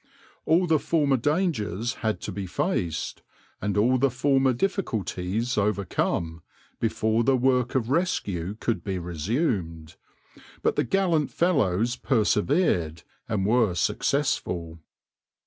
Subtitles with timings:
[0.47, 3.21] All the former dangers had to be faced
[3.61, 6.41] and all the former difficulties overcome
[6.79, 9.97] before the work of rescue could be resumed,
[10.63, 14.79] but the gallant fellows persevered and were successful.